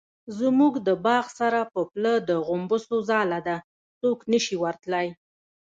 [0.39, 3.57] زموږ د باغ سره په پوله د غومبسو ځاله ده
[3.99, 5.07] څوک نشي ورتلی.